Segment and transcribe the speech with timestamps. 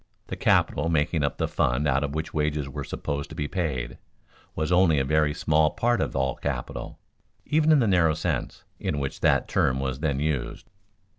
[0.29, 3.99] The capital making up the fund out of which wages were supposed to be paid,
[4.55, 6.97] was only a very small part of all capital,
[7.45, 10.71] even in the narrow sense in which that term was then used.